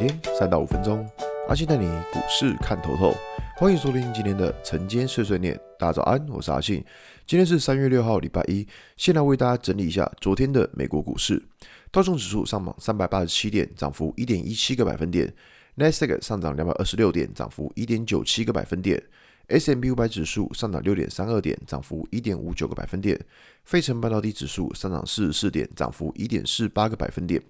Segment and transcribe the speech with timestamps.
[0.00, 1.06] 天三到五分钟，
[1.46, 3.14] 阿信带你股市看透透。
[3.58, 5.54] 欢迎收听今天的晨间碎碎念。
[5.78, 6.82] 大家早安，我是阿信。
[7.26, 8.66] 今天是三月六号，礼拜一。
[8.96, 11.42] 先来为大家整理一下昨天的美国股市。
[11.90, 15.30] 道琼指数上涨三百八十七点，涨幅一点一七个百分点。
[15.74, 19.02] 纳斯达克上涨两百二十六点，涨幅一点九七个百分点。
[19.48, 23.20] ；S M P 五百指数上涨六点三二点，涨幅一点五九个百分点。
[23.70, 27.40] 费城半导体指数上涨四十四点，涨幅一点四八个百分点。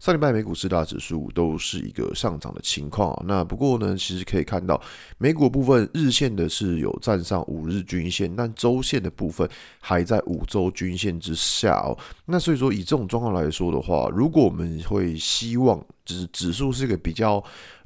[0.00, 3.14] 上礼拜美股四大指数都是一个上涨的情况。
[3.26, 4.80] 那不过呢，其实可以看到
[5.18, 9.46] 美股部分日线的是有站上五日均线，但周线的部分
[9.78, 11.94] 还在五周均线之下哦。
[12.24, 17.34] 那所以说，以这种状况来说的话，如果我们会希望就是指数是一个比较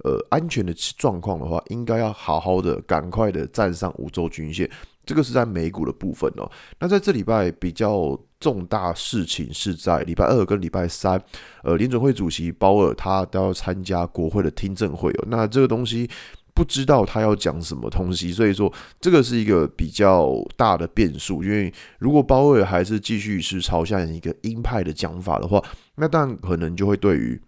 [0.05, 4.71] 呃安全的状况的话，应该要好好的赶快的站上五周均线。
[5.11, 6.49] 这个是在美股的部分哦。
[6.79, 11.21] 那在这礼拜比较重大事情是在礼拜二跟礼拜三，
[11.65, 15.25] 呃，联准会主席鲍尔他都要参加国会的听证会哦。
[15.27, 16.09] 那这个东西
[16.55, 21.43] 不知道他要讲什么东西，所以说这个是一个比较大的变数。
[21.43, 25.61] 因为如果鲍尔还是继续是朝向一个鹰派的讲法的话，
[25.97, 27.41] 那当然可能就会对于。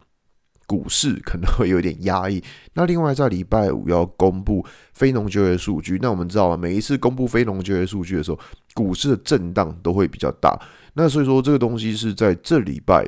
[0.73, 2.43] 股市可能会有点压抑。
[2.73, 8.41] 那另外在礼拜五要公布非农就业数据，那我们知道啊每一次公布非农就业数据的时候，
[8.73, 10.59] 股市的震荡都会比较大。
[10.95, 13.05] 那所以说这个东西是在这礼拜，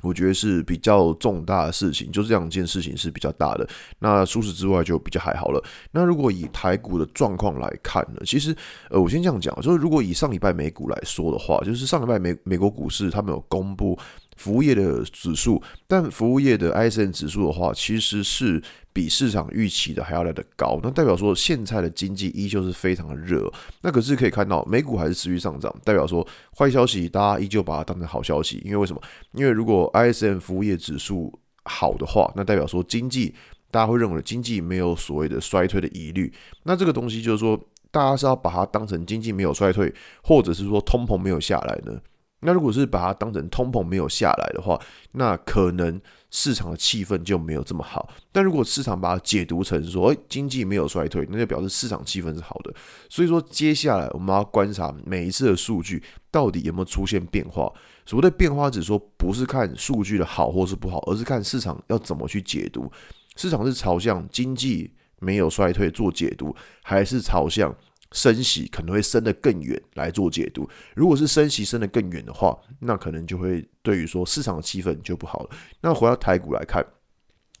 [0.00, 3.68] 我觉得是比较重大的事情，就这两件事情是比较大的。
[3.98, 5.62] 那除此之外就比较还好了。
[5.92, 8.56] 那如果以台股的状况来看呢，其实
[8.88, 13.98] 呃，我先这样讲，就是如果以上礼拜美股来说的话，就是上礼拜美美国股市他们有公布。
[14.40, 20.80] 服务业的指数，但服务业的 ISM 指数的话，其实是比市场预期的还要来的高。
[20.82, 23.52] 那代表说，现在的经济依旧是非常的热。
[23.82, 28.62] 那可是可以看到，美股还是持续上涨，代表说坏消息大家依旧把它当成好消息。
[28.64, 29.02] 因为为什么？
[29.32, 33.34] 因为如果 ISM 服务业指数好的话，那代表说经济
[33.70, 36.32] 大家会认为经济没有所谓的衰退的疑虑。
[36.62, 39.92] 那这个东西就是说，大家是要把它当成经济没有衰退，
[40.22, 42.00] 或者是说通膨没有下来呢？
[42.40, 44.80] 那如果是把它当成通膨没有下来的话，
[45.12, 48.08] 那可能市场的气氛就没有这么好。
[48.32, 52.74] 但如果市场把它解读成说，经济没有衰退，那就表示市场气氛是好的。
[53.08, 57.70] 所以说，接下来我们要观察每一次的数据到底有没有出现变化。
[58.06, 62.90] 所谓的变化，只说不是看数据的好或是不好，而是看市场要怎么去解读。
[63.36, 67.74] 市场是朝向经济没有衰退做解读，还是朝向？
[68.12, 75.50] 升息可能会升得更远来做解读，如果是升息升得更远的话，那可能就会对于说市场的气氛就不好了。
[75.80, 76.84] 那回到台股来看。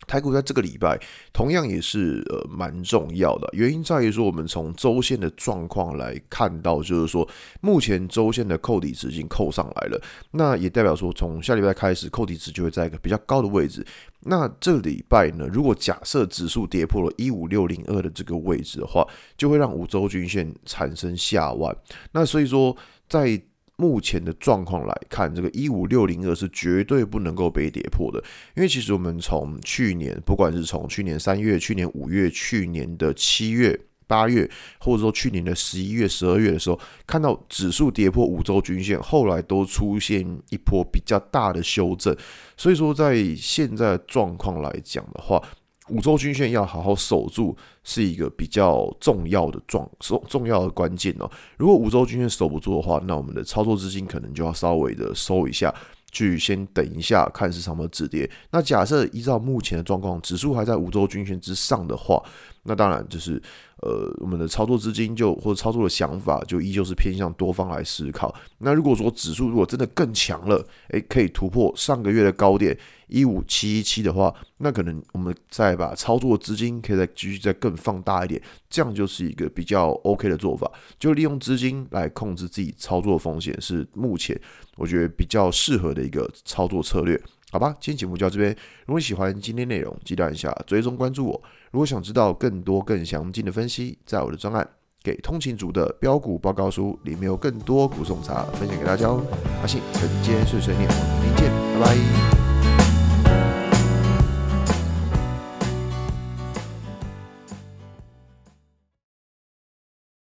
[0.06, 0.98] 台股在这个礼拜
[1.32, 7.28] 同样也是呃蛮重要的，原因在于说我们从周线的状况来看到，就是说
[7.60, 10.02] 目前周线的扣底值已经扣上来了，
[10.32, 13.86] 那也代表说从下礼拜开始扣底值就会在一个比较高的位置。
[14.22, 19.06] 那这礼拜呢，如果假设指数跌破了一五六零二的这个位置的话，
[19.36, 21.74] 就会让五周均线产生下弯。
[22.12, 22.76] 那所以说
[23.08, 23.40] 在
[23.80, 28.22] 目前的状况来看，这个一五六零二是绝对不能够被跌破的，
[28.54, 34.46] 因为其实我们从去年，不管是从去年三月、去年五月、去年的七月、八月，
[34.78, 42.14] 或者说去年的十一月、十二月的时候，看到指数跌破五周均线，后来都出现一波比较大的修正，
[42.58, 45.42] 所以说在现在状况来讲的话。
[45.90, 51.30] 五周均线要好好守住，是一个比较重要的状重重要的关键哦。
[51.56, 55.74] 如果五周均线守不住的话，那我们的操作资金可能就要稍微的收一下，
[56.10, 58.30] 去先等一下看市场的止跌。
[58.50, 62.22] 那假设依照目前的状况，指数还在五周均线之上的话，
[62.64, 63.40] 那当然就是。
[63.82, 68.30] 呃，我们的操作资金就或者操作的想法就依旧是偏向多方来思考。
[68.58, 72.76] 那如果说指数如果真的更强了，诶，可以突破上个月的高点
[73.06, 80.70] 一五七一七的话，那可能我们再把操作资金可以再继续再更放大一点，这样就是一个比较 OK 的做法。
[80.98, 84.38] 就利用资金来控制自己操作风险，是目前
[84.76, 87.18] 我觉得比较适合的一个操作策略。
[87.52, 88.50] 好吧，今天节目就到这边。
[88.86, 91.42] 如果你喜欢今天内容，记得按下追踪关注我。
[91.72, 94.64] 如果想知道更多更详尽的分析，在我的专案
[95.02, 99.22] 《给通勤族的标股报告书》里面有更多股送茶分享给大家哦。
[99.60, 100.88] 阿信，晨间碎碎念，
[101.22, 102.39] 明天见，拜拜。